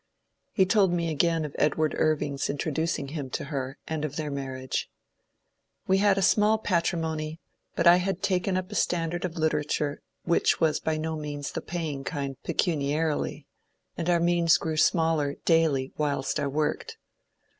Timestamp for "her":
3.53-3.77